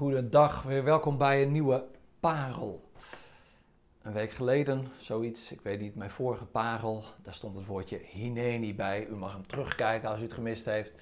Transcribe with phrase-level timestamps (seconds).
[0.00, 1.84] Goedendag, weer welkom bij een nieuwe
[2.20, 2.90] parel.
[4.02, 8.74] Een week geleden, zoiets, ik weet niet, mijn vorige parel, daar stond het woordje Hineni
[8.74, 9.06] bij.
[9.06, 10.92] U mag hem terugkijken als u het gemist heeft.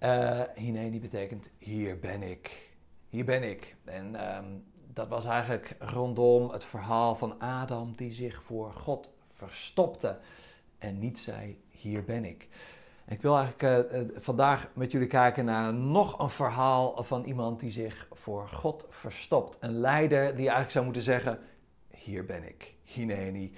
[0.00, 2.74] Uh, Hineni betekent hier ben ik,
[3.08, 3.76] hier ben ik.
[3.84, 4.46] En ehm,
[4.92, 10.18] dat was eigenlijk rondom het verhaal van Adam die zich voor God verstopte
[10.78, 12.48] en niet zei hier ben ik.
[13.06, 17.70] Ik wil eigenlijk uh, vandaag met jullie kijken naar nog een verhaal van iemand die
[17.70, 19.56] zich voor God verstopt.
[19.60, 21.38] Een leider die eigenlijk zou moeten zeggen:
[21.90, 23.52] Hier ben ik, Hineni.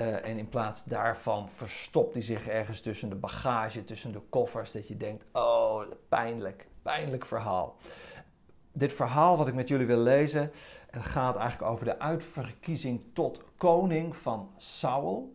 [0.00, 4.72] Uh, en in plaats daarvan verstopt hij zich ergens tussen de bagage, tussen de koffers,
[4.72, 7.76] dat je denkt: Oh, pijnlijk, pijnlijk verhaal.
[8.72, 10.50] Dit verhaal wat ik met jullie wil lezen,
[10.90, 15.32] gaat eigenlijk over de uitverkiezing tot koning van Saul.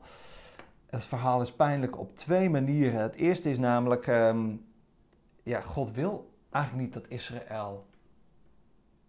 [0.89, 3.01] Het verhaal is pijnlijk op twee manieren.
[3.01, 4.65] Het eerste is namelijk, um,
[5.43, 7.85] ja, God wil eigenlijk niet dat Israël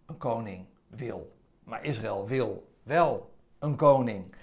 [0.05, 1.35] een koning wil.
[1.63, 4.35] Maar Israël wil wel een koning.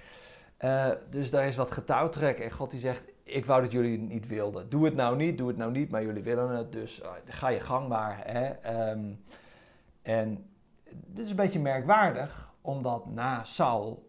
[0.61, 2.39] Uh, dus daar is wat getouwtrek.
[2.39, 4.69] En God die zegt, ik wou dat jullie het niet wilden.
[4.69, 6.73] Doe het nou niet, doe het nou niet, maar jullie willen het.
[6.73, 8.21] Dus uh, ga je gang maar.
[8.25, 8.91] Hè?
[8.91, 9.25] Um,
[10.03, 10.51] en
[10.91, 14.08] dit is een beetje merkwaardig, omdat na Saul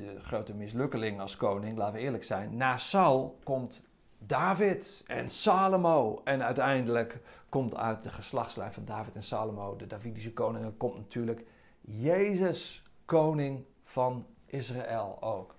[0.00, 2.56] de grote mislukkeling als koning, laten we eerlijk zijn.
[2.56, 3.82] Na Saul komt
[4.18, 6.20] David en Salomo.
[6.24, 11.44] En uiteindelijk komt uit de geslachtslijn van David en Salomo, de Davidische koningen, komt natuurlijk
[11.80, 15.54] Jezus, koning van Israël ook.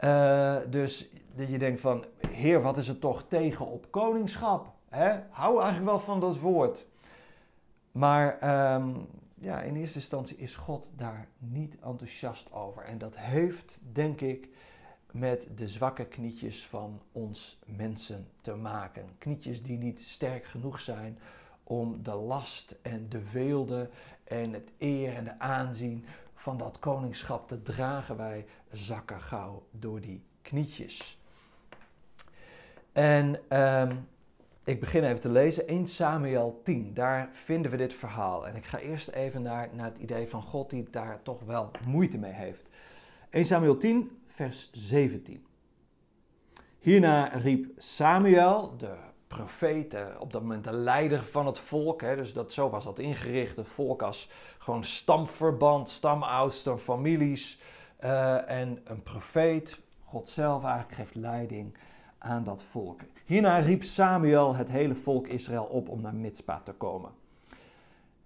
[0.00, 4.72] Uh, dus dat je denkt van, heer, wat is er toch tegen op koningschap?
[4.88, 5.18] Hè?
[5.30, 6.86] Hou eigenlijk wel van dat woord.
[7.92, 8.38] Maar
[8.74, 9.06] um,
[9.40, 12.82] ja, in eerste instantie is God daar niet enthousiast over.
[12.82, 14.48] En dat heeft, denk ik,
[15.10, 19.04] met de zwakke knietjes van ons mensen te maken.
[19.18, 21.18] Knietjes die niet sterk genoeg zijn
[21.64, 23.90] om de last en de weelde
[24.24, 26.04] en het eer en de aanzien
[26.34, 28.16] van dat koningschap te dragen.
[28.16, 31.18] Wij zakken gauw door die knietjes.
[32.92, 34.08] En um,
[34.64, 36.94] ik begin even te lezen, 1 Samuel 10.
[36.94, 38.46] Daar vinden we dit verhaal.
[38.46, 41.70] En ik ga eerst even naar, naar het idee van God die daar toch wel
[41.86, 42.68] moeite mee heeft.
[43.30, 45.46] 1 Samuel 10, vers 17.
[46.78, 52.32] Hierna riep Samuel, de profeet, op dat moment de leider van het volk, hè, dus
[52.32, 57.60] dat, zo was dat ingericht, het volk als gewoon stamverband, stamoudsten, families.
[58.04, 61.76] Uh, en een profeet, God zelf eigenlijk, geeft leiding
[62.18, 63.00] aan dat volk.
[63.30, 67.10] Hierna riep Samuel het hele volk Israël op om naar Mitzpa te komen.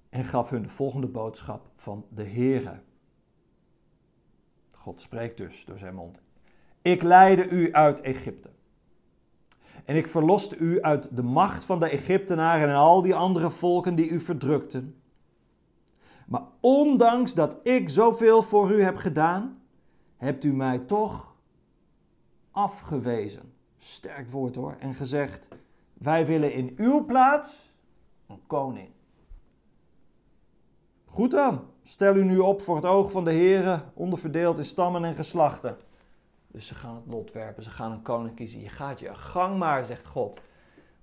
[0.09, 2.81] En gaf hun de volgende boodschap van de Heere.
[4.71, 6.21] God spreekt dus door zijn mond.
[6.83, 8.51] Ik leidde u uit Egypte.
[9.85, 13.95] En ik verloste u uit de macht van de Egyptenaren en al die andere volken
[13.95, 15.03] die u verdrukten.
[16.27, 19.63] Maar ondanks dat ik zoveel voor u heb gedaan,
[20.17, 21.35] hebt u mij toch
[22.51, 23.54] afgewezen
[23.85, 25.49] sterk woord hoor, en gezegd:
[25.93, 27.73] Wij willen in uw plaats
[28.27, 28.89] een koning.
[31.05, 35.05] Goed dan, stel u nu op voor het oog van de Heeren, onderverdeeld in stammen
[35.05, 35.77] en geslachten.
[36.47, 38.61] Dus ze gaan het lot werpen, ze gaan een koning kiezen.
[38.61, 40.41] Je gaat je gang maar, zegt God.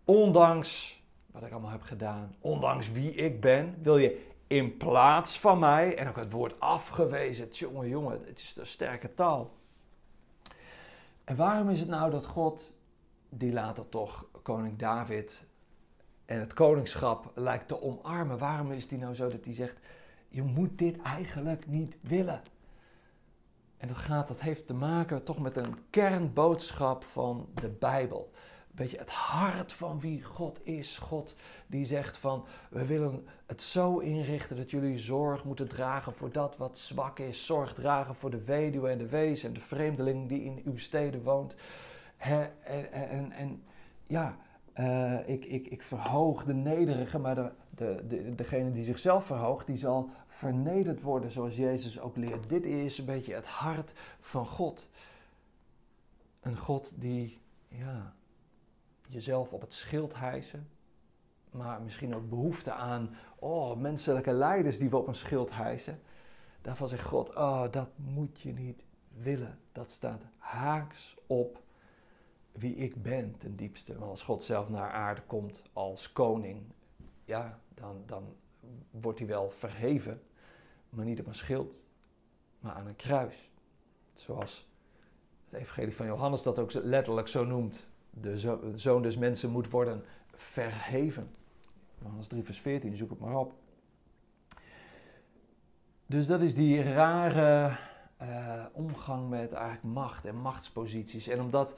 [0.06, 5.60] Ondanks wat ik allemaal heb gedaan, ondanks wie ik ben, wil je in plaats van
[5.60, 9.52] mij, en ook het woord afgewezen, jongen, jongen, het is een sterke taal.
[11.32, 12.74] En waarom is het nou dat God,
[13.30, 15.44] die later toch koning David
[16.26, 19.78] en het koningschap lijkt te omarmen, waarom is die nou zo dat hij zegt,
[20.30, 22.42] je moet dit eigenlijk niet willen?
[23.78, 28.32] En dat, gaat, dat heeft te maken toch met een kernboodschap van de Bijbel
[28.76, 30.98] beetje het hart van wie God is.
[30.98, 31.36] God
[31.68, 36.58] die zegt van, we willen het zo inrichten dat jullie zorg moeten dragen voor dat
[36.58, 37.46] wat zwak is.
[37.46, 41.24] Zorg dragen voor de weduwe en de wees en de vreemdeling die in uw steden
[41.24, 41.56] woont.
[42.18, 43.64] en, en, en,
[44.08, 44.38] ja,
[44.80, 49.68] uh, ik, ik, ik verhoog de nederige, maar de, de, de, degene die zichzelf verhoogt,
[49.68, 52.50] die zal vernederd worden zoals Jezus ook leert.
[52.50, 54.88] Dit is een beetje het hart van God.
[56.40, 58.14] Een God die, ja,
[59.14, 60.70] jezelf op het schild hijsen,
[61.52, 66.02] maar misschien ook behoefte aan, oh, menselijke leiders die we op een schild hijsen.
[66.62, 69.60] Daarvan zegt God, oh, dat moet je niet willen.
[69.72, 71.62] Dat staat haaks op
[72.52, 73.98] wie ik ben ten diepste.
[73.98, 76.62] Want als God zelf naar aarde komt als koning,
[77.26, 78.36] ja, dan, dan
[78.92, 80.22] wordt hij wel verheven,
[80.90, 81.84] maar niet op een schild,
[82.60, 83.52] maar aan een kruis.
[84.14, 84.70] Zoals
[85.50, 90.04] het evangelie van Johannes dat ook letterlijk zo noemt de zoon des mensen moet worden
[90.34, 91.30] verheven.
[92.02, 93.54] Johannes 3 vers 14, zoek het maar op.
[96.06, 97.78] Dus dat is die rare
[98.22, 101.28] uh, omgang met eigenlijk macht en machtsposities.
[101.28, 101.78] En om dat een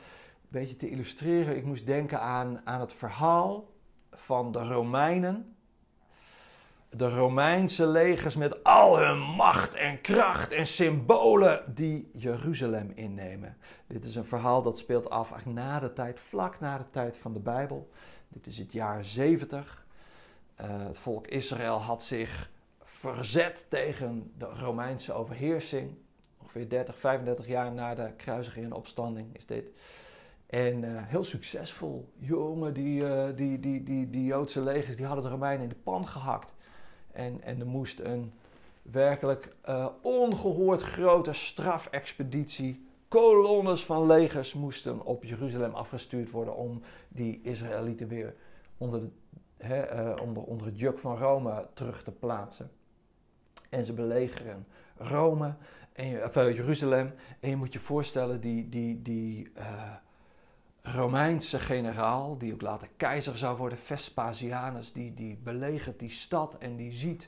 [0.49, 3.69] beetje te illustreren, ik moest denken aan, aan het verhaal
[4.11, 5.52] van de Romeinen.
[6.95, 13.57] De Romeinse legers met al hun macht en kracht en symbolen die Jeruzalem innemen.
[13.87, 17.33] Dit is een verhaal dat speelt af na de tijd, vlak na de tijd van
[17.33, 17.89] de Bijbel.
[18.27, 19.85] Dit is het jaar 70.
[20.61, 22.51] Uh, eh, het volk Israël had zich
[22.83, 25.95] verzet tegen de Romeinse overheersing
[26.41, 29.69] ongeveer 30, 35 jaar na de kruisiging en opstanding is dit.
[30.45, 32.09] En uh, heel succesvol.
[32.17, 35.75] Jongen, die, uh, die, die, die, die Joodse legers die hadden de Romeinen in de
[35.83, 36.53] pan gehakt.
[37.13, 38.31] En, en er moest een
[38.81, 42.87] werkelijk uh, ongehoord grote strafexpeditie.
[43.07, 48.35] Kolonnes van legers moesten op Jeruzalem afgestuurd worden om die Israëlieten weer
[48.77, 49.09] onder, de,
[49.57, 52.71] hè, onder, onder het juk van Rome terug te plaatsen.
[53.69, 54.67] En ze belegeren
[54.97, 55.55] Rome
[55.93, 57.13] en je, of, Jeruzalem.
[57.39, 59.51] En je moet je voorstellen, die, die, die
[60.91, 66.75] Romeinse generaal, die ook later keizer zou worden, Vespasianus, die, die belegert die stad en
[66.75, 67.27] die ziet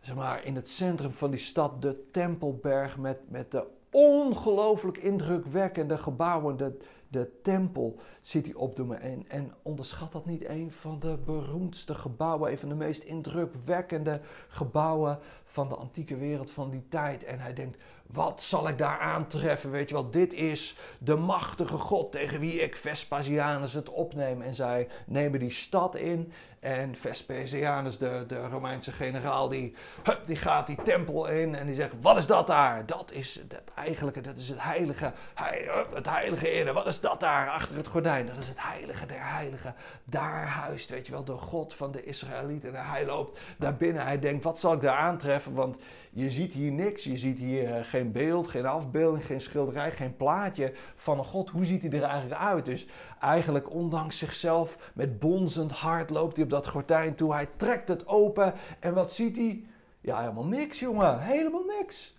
[0.00, 5.98] zeg maar, in het centrum van die stad de Tempelberg met, met de ongelooflijk indrukwekkende
[5.98, 6.78] gebouwen, de,
[7.08, 8.96] de tempel ziet hij opdoen.
[8.96, 14.20] En, en onderschat dat niet, een van de beroemdste gebouwen, een van de meest indrukwekkende
[14.48, 17.24] gebouwen van de antieke wereld van die tijd.
[17.24, 17.78] En hij denkt,
[18.12, 19.70] wat zal ik daar aantreffen?
[19.70, 24.42] Weet je wel, dit is de machtige God tegen wie ik Vespasianus het opneem.
[24.42, 26.32] En zij nemen die stad in.
[26.60, 31.54] En Vespasianus, de, de Romeinse generaal, die, hup, die gaat die tempel in.
[31.54, 32.86] En die zegt, wat is dat daar?
[32.86, 35.12] Dat is het eigenlijke, dat is het heilige.
[35.34, 36.72] Hij, het heilige in.
[36.72, 38.26] wat is dat daar achter het gordijn?
[38.26, 39.74] Dat is het heilige der heiligen.
[40.04, 42.74] Daar huist, weet je wel, de God van de Israëlieten.
[42.74, 44.02] En hij loopt daar binnen.
[44.02, 45.54] Hij denkt, wat zal ik daar aantreffen?
[45.54, 45.76] Want
[46.10, 47.04] je ziet hier niks.
[47.04, 51.50] Je ziet hier eh, geen beeld, geen afbeelding, geen schilderij, geen plaatje van een God.
[51.50, 52.64] Hoe ziet hij er eigenlijk uit?
[52.64, 52.86] Dus
[53.20, 57.32] eigenlijk ondanks zichzelf met bonzend hart loopt hij op dat gordijn toe.
[57.32, 59.64] Hij trekt het open en wat ziet hij?
[60.00, 61.20] Ja, helemaal niks, jongen.
[61.20, 62.16] Helemaal niks.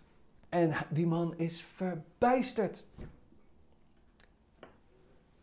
[0.50, 2.83] En die man is verbijsterd.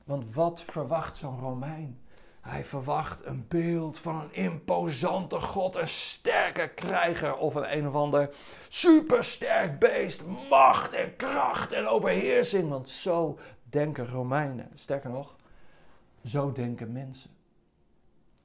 [0.05, 1.99] Want wat verwacht zo'n Romein?
[2.45, 7.95] Hij verwacht een beeld van een imposante god, een sterke krijger of een een of
[7.95, 8.35] ander
[8.69, 12.69] supersterk beest, macht en kracht en overheersing.
[12.69, 14.71] Want zo denken Romeinen.
[14.75, 15.37] Sterker nog,
[16.25, 17.31] zo denken mensen.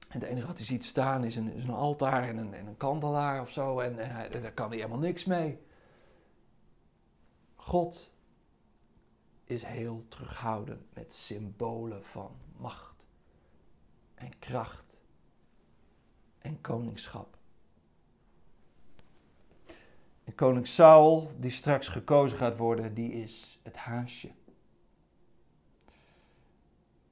[0.09, 2.77] En het enige wat hij ziet staan is een, is altaar en een, en een
[2.77, 3.79] kandelaar of zo.
[3.79, 5.59] En, en, daar kan hij helemaal niks mee.
[7.55, 8.11] God
[9.43, 12.98] is heel terughoudend met symbolen van macht
[14.19, 14.97] en kracht
[16.41, 17.37] en koningschap.
[20.23, 24.29] En koning Saul, die straks gekozen gaat worden, die is het haasje.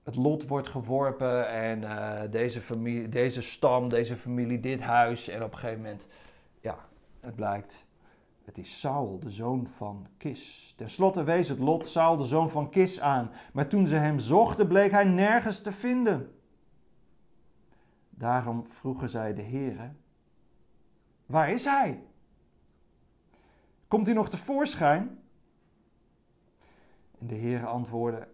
[0.03, 5.27] Het lot wordt geworpen en uh, deze, familie, deze stam, deze familie, dit huis.
[5.27, 6.07] En op een gegeven moment,
[6.61, 6.77] ja,
[7.19, 7.85] het blijkt,
[8.45, 10.73] het is Saul, de zoon van Kis.
[10.77, 13.31] Ten slotte wees het lot Saul, de zoon van Kis, aan.
[13.53, 16.36] Maar toen ze hem zochten, bleek hij nergens te vinden.
[18.17, 19.91] Daarom vroegen zij de Heere,
[21.25, 22.03] waar is hij?
[23.87, 25.19] Komt hij nog tevoorschijn?
[27.19, 28.27] En de Heere antwoordde,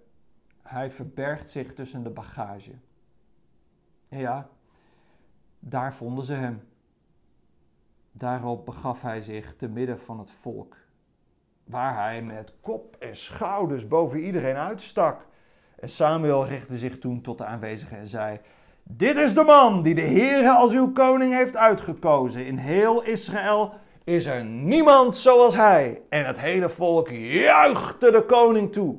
[0.62, 2.72] hij verbergt zich tussen de bagage.
[4.10, 4.50] En ja,
[5.60, 6.68] daar vonden ze hem.
[8.12, 10.78] Daarop begaf hij zich te midden van het volk,
[11.64, 15.28] waar hij met kop en schouders boven iedereen uitstak.
[15.76, 18.40] En Samuel richtte zich toen tot de aanwezigen en zei:
[18.84, 22.46] dit is de man die de Heer als uw koning heeft uitgekozen.
[22.46, 23.74] In heel Israël
[24.04, 26.02] is er niemand zoals hij.
[26.10, 28.98] En het hele volk juichte de koning toe.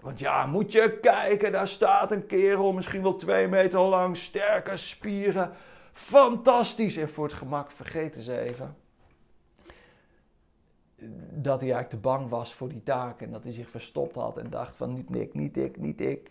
[0.00, 4.76] Want ja, moet je kijken, daar staat een kerel, misschien wel twee meter lang, sterke
[4.76, 5.50] spieren.
[5.92, 6.96] Fantastisch.
[6.96, 8.76] En voor het gemak vergeten ze even
[11.32, 14.38] dat hij eigenlijk te bang was voor die taak en dat hij zich verstopt had
[14.38, 16.30] en dacht van niet ik, niet ik, niet ik.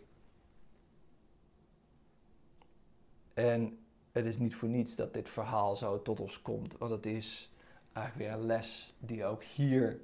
[3.40, 3.80] En
[4.12, 7.54] het is niet voor niets dat dit verhaal zo tot ons komt, want het is
[7.94, 10.02] eigenlijk weer een les die ook hier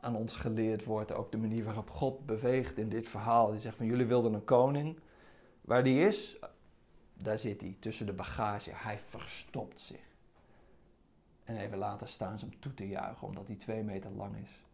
[0.00, 1.12] aan ons geleerd wordt.
[1.12, 3.50] Ook de manier waarop God beweegt in dit verhaal.
[3.50, 5.00] Die zegt van jullie wilden een koning.
[5.60, 6.38] Waar die is,
[7.14, 8.70] daar zit hij tussen de bagage.
[8.74, 10.06] Hij verstopt zich.
[11.44, 14.64] En even later staan ze hem toe te juichen omdat hij twee meter lang is.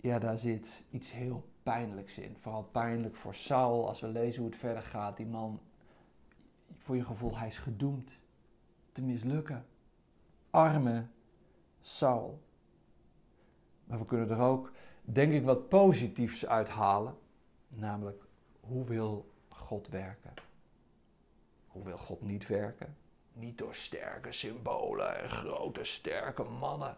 [0.00, 2.36] Ja, daar zit iets heel pijnlijks in.
[2.40, 5.16] Vooral pijnlijk voor Saul als we lezen hoe het verder gaat.
[5.16, 5.60] Die man,
[6.78, 8.18] voor je gevoel, hij is gedoemd
[8.92, 9.66] te mislukken.
[10.50, 11.06] arme
[11.80, 12.42] Saul.
[13.84, 17.16] Maar we kunnen er ook, denk ik, wat positiefs uithalen.
[17.68, 18.24] Namelijk,
[18.60, 20.34] hoe wil God werken?
[21.66, 22.96] Hoe wil God niet werken?
[23.32, 26.96] Niet door sterke symbolen en grote, sterke mannen.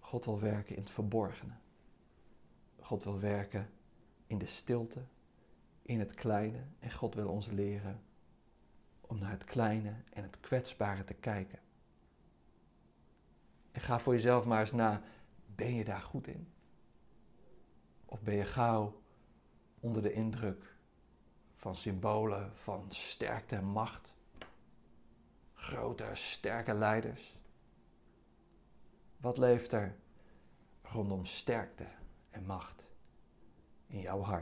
[0.00, 1.52] God wil werken in het verborgene.
[2.86, 3.70] God wil werken
[4.26, 5.04] in de stilte,
[5.82, 6.64] in het kleine.
[6.78, 8.02] En God wil ons leren
[9.00, 11.58] om naar het kleine en het kwetsbare te kijken.
[13.72, 15.02] En ga voor jezelf maar eens na,
[15.46, 16.52] ben je daar goed in?
[18.04, 19.02] Of ben je gauw
[19.80, 20.76] onder de indruk
[21.54, 24.14] van symbolen van sterkte en macht?
[25.54, 27.36] Grote, sterke leiders?
[29.16, 29.96] Wat leeft er
[30.82, 31.86] rondom sterkte
[32.36, 32.84] en macht
[33.86, 34.34] in jouw hart?